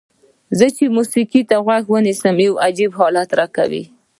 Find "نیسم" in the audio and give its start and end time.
2.07-2.35